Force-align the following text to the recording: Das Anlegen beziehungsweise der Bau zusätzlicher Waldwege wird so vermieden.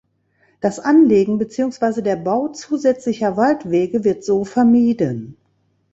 Das 0.61 0.79
Anlegen 0.79 1.37
beziehungsweise 1.37 2.01
der 2.01 2.15
Bau 2.15 2.47
zusätzlicher 2.47 3.37
Waldwege 3.37 4.03
wird 4.03 4.23
so 4.25 4.45
vermieden. 4.45 5.37